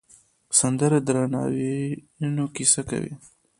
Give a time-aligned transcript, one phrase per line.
[0.59, 3.13] سندره د ناورینونو کیسه کوي